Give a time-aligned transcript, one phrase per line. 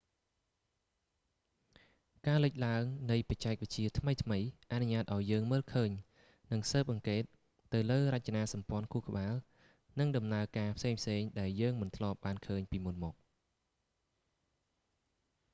[2.27, 5.91] ការលិចឡើងនៃបច្ចេកវិទ្យាថ្មីៗអនុញ្ញាតឱ្យយើងមើលឃើញ
[6.51, 7.23] និងស៊ើបអង្កេត
[7.73, 9.33] ទៅលើរចនាសម្ព័ន្ធខួរក្បាល
[9.99, 10.99] និងដំណើរការផ្សេងៗ
[11.39, 13.15] ដែលយើងមិនធ្លាប់បានឃើញពីមុនមក